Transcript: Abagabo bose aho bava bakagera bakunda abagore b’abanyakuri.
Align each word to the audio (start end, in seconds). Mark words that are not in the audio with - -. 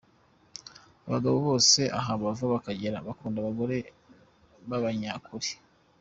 Abagabo 1.07 1.37
bose 1.47 1.81
aho 1.97 2.11
bava 2.23 2.45
bakagera 2.53 3.05
bakunda 3.07 3.37
abagore 3.39 3.77
b’abanyakuri. 4.69 5.49